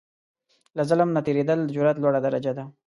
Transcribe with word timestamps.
له 0.77 0.81
ظلم 0.89 1.09
نه 1.15 1.21
تېرېدل، 1.27 1.59
د 1.63 1.69
جرئت 1.75 1.97
لوړه 1.99 2.19
درجه 2.25 2.51
ده. 2.57 2.63